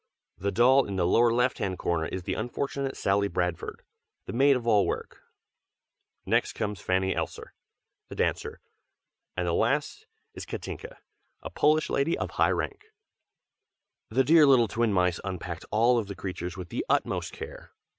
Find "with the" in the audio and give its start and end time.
16.57-16.83